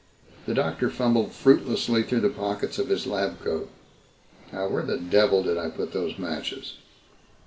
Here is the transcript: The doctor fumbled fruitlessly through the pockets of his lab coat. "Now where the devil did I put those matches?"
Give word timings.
The 0.47 0.55
doctor 0.55 0.89
fumbled 0.89 1.31
fruitlessly 1.31 2.01
through 2.01 2.21
the 2.21 2.29
pockets 2.31 2.79
of 2.79 2.87
his 2.89 3.05
lab 3.05 3.39
coat. 3.43 3.69
"Now 4.51 4.67
where 4.67 4.81
the 4.81 4.97
devil 4.97 5.43
did 5.43 5.59
I 5.59 5.69
put 5.69 5.93
those 5.93 6.17
matches?" 6.17 6.77